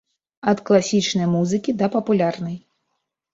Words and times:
Ад 0.51 0.61
класічнай 0.69 1.27
музыкі 1.35 1.75
да 1.83 1.91
папулярнай. 1.97 2.57